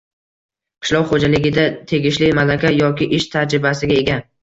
Qishloq 0.85 1.05
xoʼjaligida 1.11 1.67
tegishli 1.93 2.33
malaka 2.43 2.75
yoki 2.81 3.13
ish 3.21 3.33
tajribasiga 3.39 4.05
ega 4.05 4.23